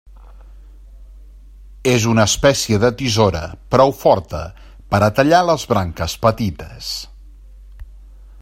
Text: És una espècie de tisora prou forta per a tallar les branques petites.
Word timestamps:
És 1.91 2.07
una 2.13 2.25
espècie 2.29 2.79
de 2.85 2.91
tisora 3.01 3.43
prou 3.75 3.93
forta 4.01 4.41
per 4.95 5.03
a 5.09 5.13
tallar 5.21 5.45
les 5.51 5.71
branques 5.75 6.17
petites. 6.29 6.93